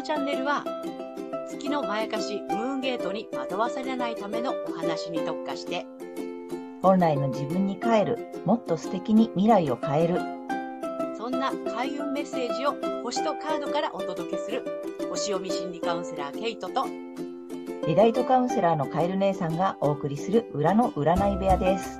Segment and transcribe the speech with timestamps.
[0.00, 0.64] のチャンネルは、
[1.46, 5.84] 月のまやかしムーンゲートに惑わされないためのお話に特化して、
[6.80, 10.20] 本来の自分に帰る、もっと素敵に未来を変える。
[11.18, 14.64] そんな開運メッセージを星とカードからお届けする、
[15.10, 16.86] 星読み心理カウンセラーケイトと、
[17.86, 21.98] リライトカウンセラーのカエル姉さんがお送りする裏の占い部屋です。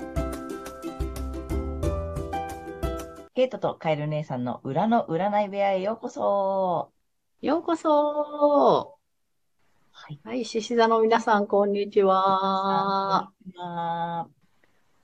[3.34, 6.92] ケイトとカエル姉さんの裏の占い部屋へようこそ。
[7.42, 8.98] ようこそ
[9.92, 10.20] はい。
[10.24, 13.30] はい、獅子座の皆さん、こんにちは。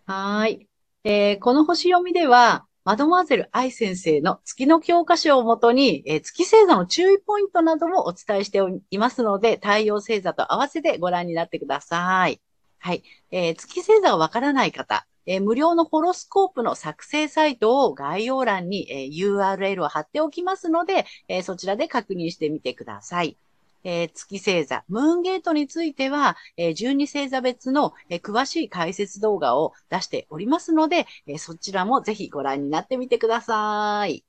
[0.06, 0.68] はい。
[1.04, 12.40] えーこの星読みでは、マドモアゼル愛先生の月の教科書をもとに、えー月星座の注意ポイントなどもお伝えしていますので、太陽星座と合わせてご覧になってください。
[12.78, 13.02] はい。
[13.30, 23.38] えー月星座がわからない方、えー無料のホロスコープの作成サイトを概要欄に、えー URL を貼っておきますので、えーそちらで確認してみてください。
[23.84, 34.24] えー月星座、ムーンゲートについては、えー12星座別の、えー詳しい解説動画を出しておりますので、えーそちらもぜひご覧になってみてください。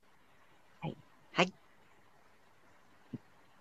[0.80, 0.98] はい。
[1.32, 1.54] はい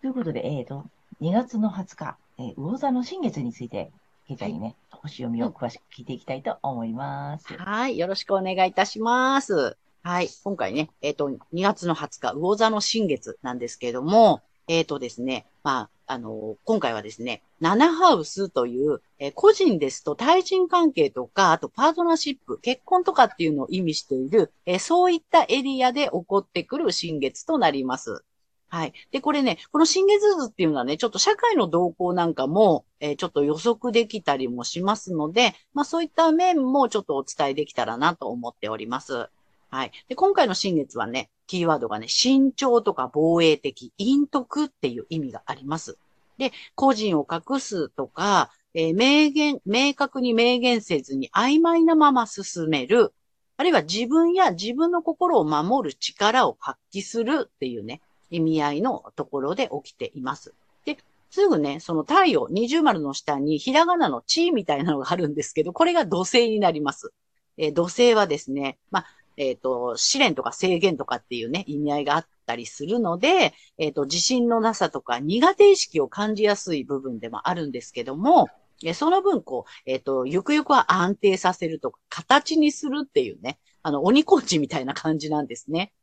[0.02, 0.86] ということで、えっ、と、
[1.20, 3.92] 2月の20日、えー魚座の新月について、
[4.28, 7.54] ケイちゃんにね、星読みを詳しく聞いていきたいと思います。
[7.58, 7.98] はい。
[7.98, 9.78] よろしくお願いいたします。
[10.04, 10.28] はい。
[10.44, 28.24] 今回ね、えっ、と、2月の20日、魚座の新月なんですけれども、えっ、とですね、まあ、あの今回はですね、7ハウスという、えー個人ですと対人関係とか、あとパートナーシップ、結婚とかっていうのを意味している、えーそういったエリアで起こってくる新月となります。
[28.70, 28.94] はい。
[29.12, 39.30] で、これね、この新月図っていうのはね、ちょっと社会の動向なんかも、えーちょっと予測できたりもしますので、まあそういった面もちょっとお伝えできたらなと思っております。
[39.70, 39.92] はい。
[40.10, 45.98] で、今回の新月はね、キーワードがね、慎重とか防衛的、陰徳っていう意味があります。
[46.38, 53.14] で、個人を隠すとか、えー明言、明確に明言せずに曖昧なまま進める、
[53.56, 60.54] あるいは自分や自分の心を守る力を発揮するっていうね、意味合いのところで起きています。
[60.86, 60.98] で、
[61.30, 67.14] すぐね、その太陽、二重丸の下にひらがなの地位みたいなのがあるんですけど、これが土星になります。
[67.58, 69.06] えー土星はですね、まあ、
[69.38, 78.50] えっ、と、試練とか制限とかっていうね、意味合いがあったりするので、えっ、と、自信のなさとか苦手意識を感じやすい部分でもあるんですけども、
[78.84, 85.94] えその分、こう、えっ、と、ゆくゆくは安定させるとか、形にするっていうね、あの、鬼コーチみたいな感じなんですね。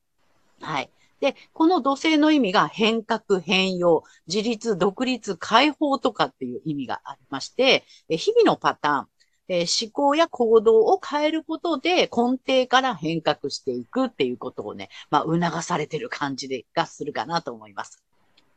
[0.60, 0.90] はい。
[1.24, 9.06] で、この土星の意味が変革、変容、自立、独立、解放とかっていう意味がありまして、日々のパターン、
[9.48, 18.04] え思考や行動を変えることで根底から変革していくっていうことをね、まあ、促されてる感じで、がするかなと思います。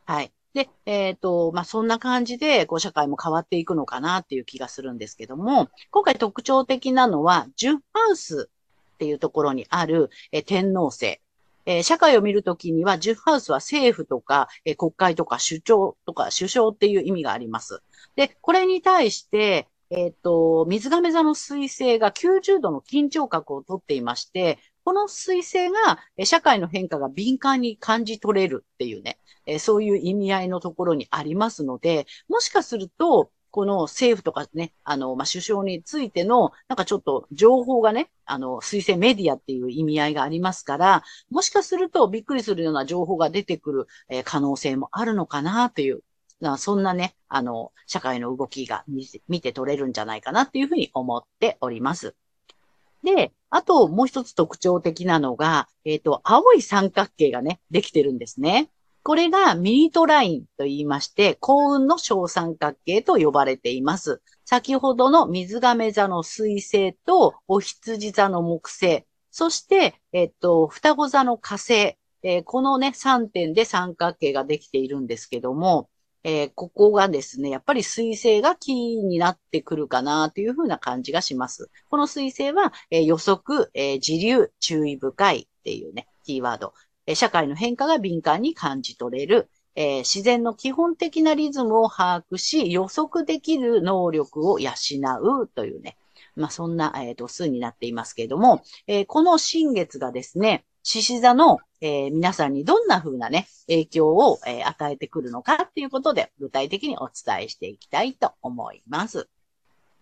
[0.04, 0.30] はい。
[0.52, 8.50] で、えっ、と、まあ、そんな感じで、こう、社会も変わっていくのかなっていう気がするんですけども、今回特徴的なのは、10ハウス
[8.94, 11.20] っていうところにある、え天皇星。
[11.68, 17.82] えー社会を見るときには、10ハウスは政府とか、えー国会とか首長とか首相っていう意味があります。
[18.16, 46.02] で、これに対して、えっ、と、水亀座の水星が90度の緊張角をとっていまして、この水星がえ社会の変化が敏感に感じ取れるっていうね、えそういう意味合いのところにありますので、もしかすると、この政府とかね、あの、まあ、首相についての、なんかちょっと情報がね、あの、水星メディアっていう意味合いがありますから、もしかするとびっくりするような情報が出てくる、えー可能性もあるのかなっていう、
[46.40, 52.14] なそんなね、あの、社会の動きが見見て取れるんじゃないかなっていうふうに思っております。
[53.02, 58.70] で、あともう一つ特徴的なのが、えっ、と、青い三角形がね、できてるんですね。
[59.02, 64.20] これがミニトラインと言いまして、幸運の小三角形と呼ばれています。
[64.44, 75.88] 先ほどの水亀座の水星と、お羊座の木星、そして、えっと、双子座の火星、えーこのね、3点で三角形ができているんですけども、
[76.24, 81.70] えーここがですね、やっぱり水星がキーになってくるかなというふうな感じがします。
[81.88, 86.74] この水星は、えー予測、えー自流、注意深いっていうね、キーワード。
[87.14, 89.50] 社会の変化が敏感に感じ取れる。
[89.74, 94.72] えー自然の基本的なリズムを把握し、予測できる能力を養
[95.42, 95.96] うというね、
[96.34, 109.28] まあ、そんな、えー、度数になっていますけれども、えーこの新月がですね、獅子座の、えー皆さんにどんな風なね、影響を、えー与えてくるのかっていうことで、具体的にお伝えしていきたいと思います。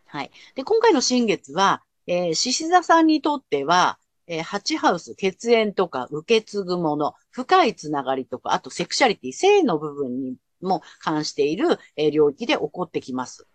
[0.07, 0.31] はい。
[0.55, 13.47] で、今回の新月は、えー獅子座さんにとっては、えー、8ハウス、血縁とか受け継ぐもの、深いつながりとか、あとセクシャリティ、性の部分にも関している、えー、領域で起こってきます。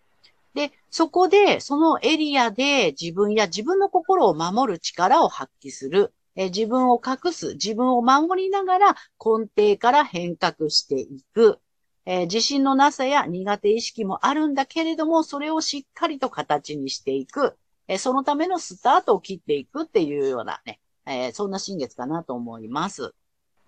[0.54, 6.12] で、そこで、そのエリアで自分や自分の心を守る力を発揮する。
[6.34, 11.58] え自分を隠す、自分を守りながら根底から変革していく。
[12.04, 17.56] えー、自信のなさや苦手意識もあるんだけれども、それをしっかりと形にしていく。
[17.88, 23.14] え、そのためのスタートを切っていくっていうようなね、えー、そんな新月かなと思います。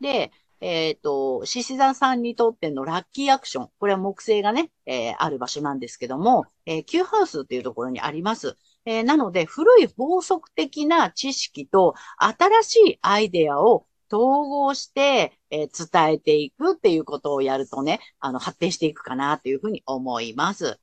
[0.01, 3.71] で、えっ、と、獅子座さんにとってのラッキーアクション。
[3.79, 8.57] これは木星がね、えある場所なんですけども、えー、Q ハウスっていうところにあります。
[8.87, 20.79] えなので、古い法則的な知識と新しいアイデアを統合して、え、伝えていくっていうことをやるとね、あの、発展していくかなというふうに思います。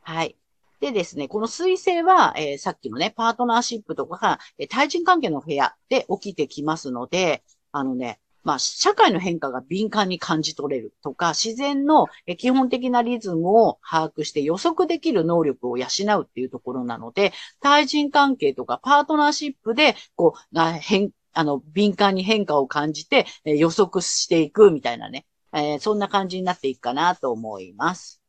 [0.00, 0.36] はい。
[0.80, 12.06] でですね、この彗星は、えー、さっきのね、パートナーシップとか、え、対人関係の部屋で起きてきますので、あのね、まあ、社会の変化が敏感に感じ取れるとか、自然の
[12.38, 15.86] 基本的なリズムを把握して予測できる能力を養
[16.20, 28.19] うっていうところなので、対人関係とかパートナーシップで、こう、変、あの、敏感に変化を感じて、予測していくみたいなね、えー、そんな感じになっていくかなと思います。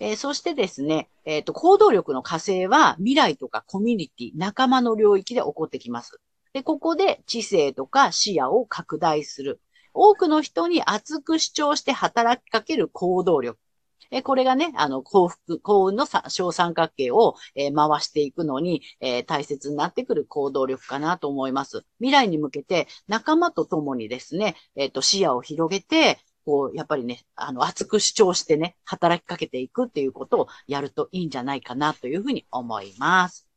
[0.00, 6.20] えー、そしてですね、えっ、ー、と、行動力の火星は未来とかコミュニティ、仲間の領域で起こってきます。
[6.52, 9.60] で、ここで知性とか視野を拡大する。
[9.92, 13.58] 多くの人に熱く主張して働きかける行動力。
[14.10, 21.84] えこれがね、あの、幸福、幸運の小三角形を、えー、回していくのに、えー、大切になってくる行動力かなと思います。
[21.98, 33.48] 未来に向けて仲間と共にですね、えっ、ー、と、視野を広げて、こう、やっぱりね、あの、熱く主張してね、働きかけていくっていうことをやるといいんじゃないかなというふうに思います。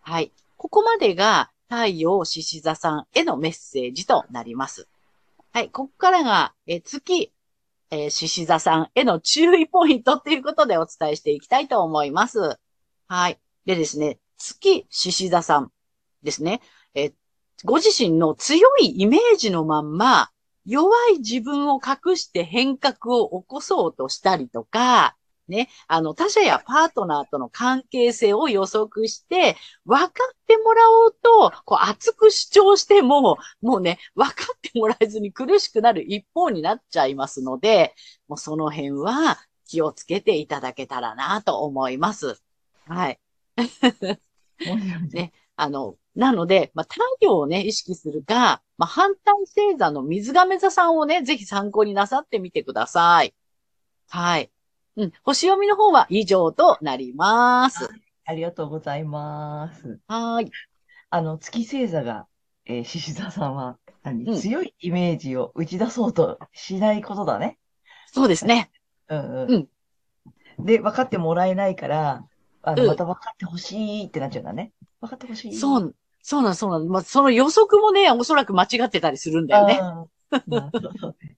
[0.00, 0.32] はい。
[0.56, 4.88] ここまでが太陽獅子座さんへのメッセージとなります。
[5.52, 5.70] はい。
[5.70, 7.32] ここからが、え月、
[7.90, 12.58] え、獅子座さんへの注意ポイントっていうことでお伝えしていきたいと思います。
[13.08, 13.40] はい。
[13.64, 15.72] でですね、月獅子座さん
[16.22, 16.60] ですね。
[16.94, 17.12] え
[17.64, 20.30] ご自身の強いイメージのまんま、
[20.66, 25.16] 弱い自分を隠して変革を起こそうとしたりとか、
[25.48, 37.94] ね、あの、他者やパートナーとの関係性を予測して、分かってもらおうと、こう、熱く主張しても、もうね、分かってもらえずに苦しくなる一方になっちゃいますので、
[38.26, 42.42] もうその辺は気をつけていただけたらなと思います。
[42.86, 43.20] はい。
[45.12, 53.34] ね、あの、なので、まあ、太陽をね、意識するか、まあ、反対星座の水亀座さんをね、ぜひ参考になさってみてください。
[54.08, 54.50] はい。
[54.96, 55.12] うん。
[55.22, 57.90] 星読みの方は以上となります。
[58.24, 60.00] ありがとうございます。
[60.08, 60.50] はい。
[61.10, 62.26] あの、月星座が、
[62.64, 67.58] えー、獅子座さんは、何、うん、強いイメージを打ち出そうとしないことだね。
[68.10, 68.70] そうですね。
[69.08, 69.68] うんうん。
[70.58, 72.24] うん、で、分かってもらえないから、
[72.62, 74.72] あの、また分かってほしいってなっちゃうんだね。
[75.00, 75.54] 分かってほしい。
[75.54, 75.94] そう、
[76.28, 76.88] そうなん、そうなん。
[76.88, 79.78] まあ、その予測もね、おそらく間違ってたりするんだよね。
[80.48, 80.90] なるほど
[81.22, 81.36] ね。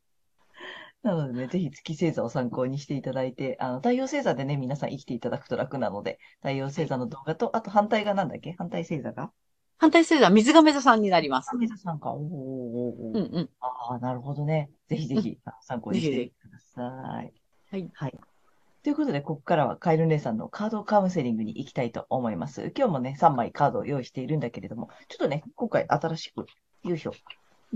[1.03, 8.55] なのでね、ぜひ月星座を参考にしていただいて、あの、太陽星座でね、皆さん生きていただくと楽なので、太陽星座の動画と、あと反対がなんだっけ？
[8.57, 9.31] 反対星座が？
[9.77, 11.51] 反対星座は水亀座さんになります。
[11.53, 12.15] 水亀座さんか。
[12.15, 13.49] おーおーおーうんうん。
[13.61, 14.71] ああ、なるほどね。
[14.89, 17.33] ぜひぜひ参考にしてください。
[17.71, 17.91] はい。
[17.93, 18.15] はい。
[18.85, 22.73] ということで、ここからはカエル姉さんのカードカウンセリングに行きたいと思います。
[22.77, 26.47] 今日もね、3枚カードを用意しているんだけれども、ちょっとね、今回新しく、
[26.85, 27.13] よいしょ、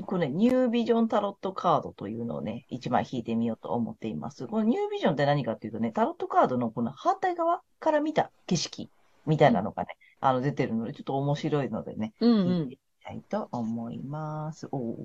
[0.07, 4.47] これ、ね、ニュービジョンタロットカードというのをね、一枚引いてみようと思っています。
[4.47, 8.89] このニュービジョンって何かっていうとね、タロットカードのこの反対側から見た景色
[9.27, 14.69] みたいなのがね、うん、あの出てるので、ちょっと面白いのでね、うんうん、引いてみたいと思います。
[14.73, 14.97] お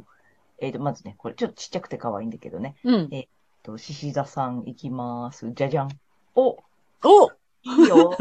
[0.59, 2.75] えっ、ー、と、まずね、これちょっとちっちゃくて可愛いんだけどね。
[2.83, 3.27] うん、え
[3.67, 5.51] と、獅子座さんいきます。
[5.51, 5.89] じゃじゃん。
[6.35, 6.57] お
[7.03, 7.31] お
[7.63, 8.17] いいよ。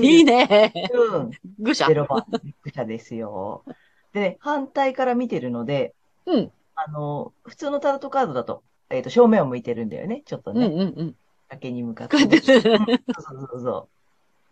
[0.00, 0.72] いいね。
[0.94, 1.30] うん。
[1.58, 1.86] 愚者。
[1.86, 2.24] 0番。
[2.62, 3.64] 愚者ですよ。
[4.12, 5.94] でね、反対から見てるので、
[6.26, 6.52] うん。
[6.76, 10.66] あの、普通のタロットカードだと、えっ、ー、と、正面を向いてるんだよね、ちょっとね。
[10.66, 11.16] うんうんうん。
[11.48, 13.88] 崖に向かって、そうそうそ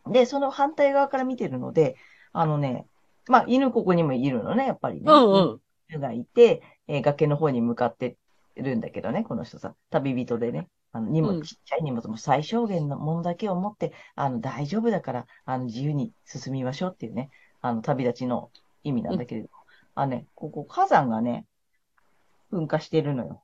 [0.07, 1.97] うで、その反対側から見てるので、
[2.33, 2.85] あのね、
[3.29, 5.05] まあ、犬ここにもいるのね、やっぱりね。
[5.07, 5.61] うんうん。
[5.89, 8.17] 犬がいて、えー、崖の方に向かって
[8.61, 10.69] るんだけどね、この人さ、旅人でね。
[10.93, 18.51] あの荷物、ちっちゃい荷物も最小限のものだけを持って、あの、大丈夫だから、あの、自由に進みましょうっていうね、あの、旅立ちの
[18.83, 19.55] 意味なんだけれども、
[19.95, 21.47] あ、ね、ここ火山がね、
[22.53, 23.43] 噴火してるのよ。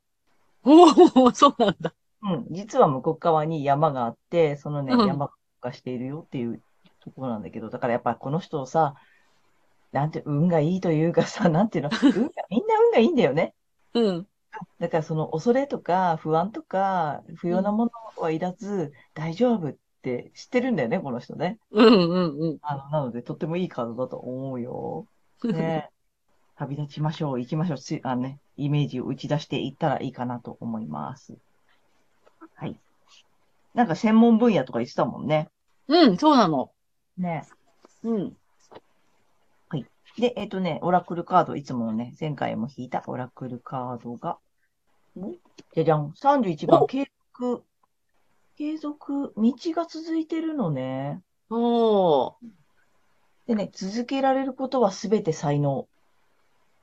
[0.64, 1.94] おお、そうなんだ。
[2.22, 2.46] うん。
[2.50, 5.32] 実は向こう側に山があって、そのね、うん、山が
[5.62, 6.60] 噴火しているよっていう
[7.00, 8.94] ところなんだけど、だからやっぱこの人をさ、
[9.92, 13.54] なんて、運がいいというかさ、なんていうの、 運が、みんな運がいいんだよね。
[13.94, 14.26] うん。
[14.78, 21.58] だからその恐れとか不安とか不要なものはいらず大丈夫って知ってるんだよね、この人ね。
[21.70, 22.58] うんうんうん。
[22.62, 25.06] あの、なのでとってもいいカードだと思うよ。
[25.44, 25.90] ね。
[26.56, 31.36] 旅立ちましょう、行きましょう、つあのね、イメージを打ち出していったらいいかなと思います。
[32.54, 32.76] はい。
[33.74, 35.50] なんか専門分野とか言ってたもんね。
[35.88, 36.70] うん、そうなの。
[37.18, 37.44] ね。
[38.02, 38.36] うん。
[40.18, 44.38] で、えっ、とね、オラクルカード、いつものね、前回も引いたオラクルカードが、
[45.18, 45.32] ん
[45.74, 47.62] じゃじゃん、31番、お継続、
[48.56, 51.22] 継続、道が続いてるのね。
[51.50, 52.32] おー。
[53.46, 55.86] でね、続けられることはすべて才能。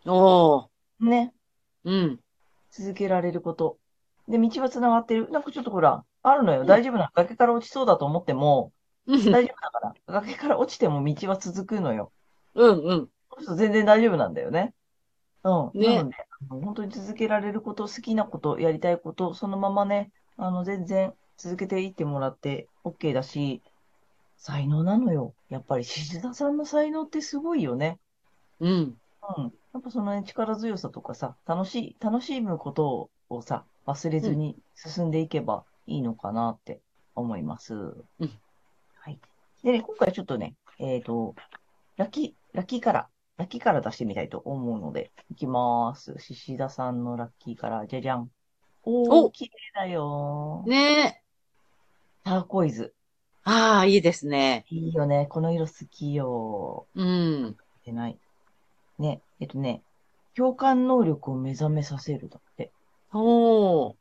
[0.06, 0.68] おー。
[1.00, 1.34] ね。
[1.84, 2.20] うん。
[2.72, 3.78] 続けられること。
[4.28, 5.30] で、道は繋がってる。
[5.32, 6.62] なんかちょっとほら、あるのよ。
[6.62, 7.10] うん大丈夫なの？
[7.14, 8.72] 崖から落ちそうだと思っても、
[9.06, 9.94] うん大丈夫だから。
[10.08, 12.12] 崖から落ちても道は続くのよ。
[12.56, 13.10] うんうん。
[13.56, 14.74] 全然大丈夫なんだよね。
[15.44, 15.80] うん。
[15.80, 16.16] ねなので、
[16.50, 23.62] あの本当に続けられること、好きなこと、やりたいこと、そのままね、あの、全然続けていってもらって OK だし、
[24.38, 25.34] 才能なのよ。
[25.50, 28.00] やっぱり、獅子座さんの才能ってすごいよね。
[28.60, 28.72] うん。
[29.38, 29.54] うん。
[29.74, 36.82] やっぱそのね、力強さとかさ、楽しい、楽しむことをさ、忘れずに進んでいけばいいのかなって
[37.16, 37.74] 思います。
[37.74, 37.78] う
[38.26, 38.30] ん
[38.96, 39.20] はい。
[39.64, 41.36] でね、今回ちょっとね、えっと、
[41.98, 46.16] ラッキー、ラッキーカラー、ラッキーカラー出してみたいと思うので、いきます。
[46.20, 48.30] 獅子座さんのラッキーカラー、じゃじゃん。
[48.84, 50.64] おー、お綺麗だよ。
[50.68, 51.22] ねえ。
[52.24, 52.94] ターコイズ。
[53.44, 54.66] ああ、いいですね。
[54.70, 55.28] いいよね。
[55.30, 56.88] この色好きよ。
[56.96, 57.58] うん。
[57.86, 58.18] 出ない。
[59.00, 59.82] ね、えっとね、
[60.36, 62.72] 共感能力を目覚めさせるだって。
[63.14, 63.94] おー。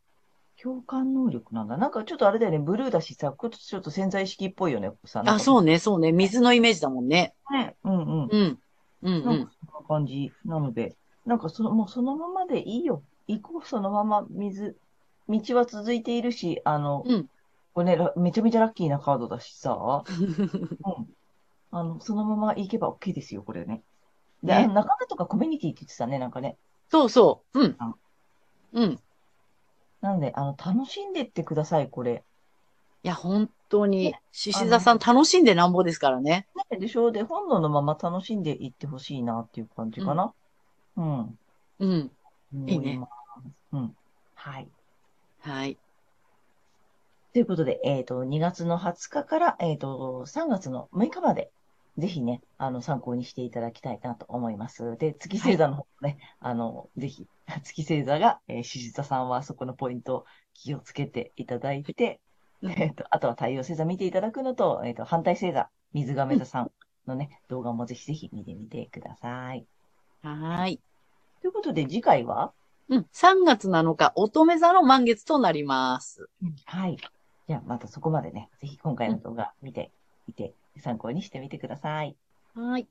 [0.63, 1.77] 共感能力なんだ。
[1.77, 5.25] なんかちょっとあれだよね、ブルーだしさ、ちょっと潜在意識っぽいよね、さ。
[5.27, 5.73] あ、そうね。
[5.73, 6.13] ね、そうね。
[6.13, 7.35] 水のイメージだもんね。
[7.51, 7.75] ね。
[7.83, 8.29] うんうん。
[8.31, 8.59] うん。
[9.03, 9.53] うんうんなんか。
[9.61, 10.33] そんな感じ。
[10.45, 13.03] なので、なんかその、もうそのままでいいよ。
[13.27, 14.77] 行こう、そのまま水。
[15.29, 17.29] 道は続いているし、あの、うん。
[17.75, 21.07] これね、ラめちゃめちゃラッキーなカードだしさ、うん。
[21.71, 23.83] あの、そのまま行けば OK ですよ、これね。
[24.43, 26.59] で、ね仲間とかコミュニティって言ってたね、なんかね。
[26.91, 27.61] そうそう。
[27.61, 27.95] うんあ。
[28.73, 28.93] うん。
[28.93, 28.99] い
[30.03, 32.25] なので、あの、楽しんでってください、これ。
[33.09, 36.47] や、本当にね、獅子座さん楽しんでなんぼですからね。
[36.71, 37.11] ね、でしょ？
[37.11, 40.33] で、本能のまま楽しんでいってほしいなっていう感じかな。
[40.97, 41.39] うん。
[41.81, 42.11] うん。
[42.69, 43.01] いいね。
[43.73, 43.97] うん。
[44.35, 44.69] はい。
[45.41, 45.77] はい。
[47.33, 51.51] ということで、えっ、と、2月の20日から、えっ、と、3月の6日まで、
[51.97, 54.97] ぜひね、あの、参考にしていただきたいなと思います。
[54.99, 57.27] で、月星座の方もね、あの、ぜひ、
[57.65, 62.32] 月星座が、えー、獅子座さんはそこのポイント、気をつけていただいて、うん
[62.77, 66.71] えっ、と、あとは太陽星座見ていただくのと、えっ、と、反対星座、水亀座さん
[67.07, 69.67] のね、動画もぜひぜひ見てみてください。
[70.23, 70.81] はーい。
[71.41, 72.53] ということで、次回は？
[72.89, 73.07] うん。
[73.13, 76.29] 3月7日、乙女座の満月となります。
[76.67, 76.97] はい。
[77.49, 79.91] じゃあ、またそこまでね、ぜひ今回の動画見て
[80.29, 82.17] みて、参考にしてみてください。
[82.55, 82.87] はい。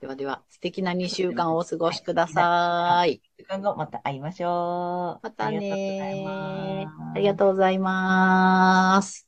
[0.00, 3.22] ではでは、素敵な2週間をお過ごしください。
[3.38, 4.20] 時間後また会い。
[4.20, 5.26] ましょう。
[5.26, 6.16] またねありがとうござい。
[6.16, 7.78] ますありがとうござい。
[7.78, 9.25] ます。